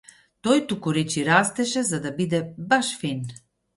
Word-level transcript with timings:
Тој 0.45 0.61
тукуречи 0.71 1.25
растеше 1.29 1.85
за 1.93 2.01
да 2.07 2.13
биде 2.23 2.43
баш 2.73 2.91
фин. 3.03 3.23